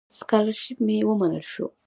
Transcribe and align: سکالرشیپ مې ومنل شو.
سکالرشیپ 0.17 0.77
مې 0.85 0.97
ومنل 1.09 1.43
شو. 1.51 1.65